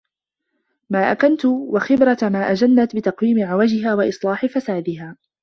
[0.89, 5.15] مَا أَكَنَّتْ، وَخِبْرَةِ مَا أَجَنَّتْ بِتَقْوِيمِ عِوَجِهَا وَإِصْلَاحِ فَسَادِهَا